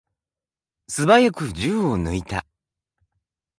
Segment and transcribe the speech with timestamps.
[0.87, 2.47] すばやく銃を抜いた。